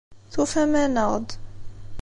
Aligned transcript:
Tufam-aneɣ-d. 0.33 1.29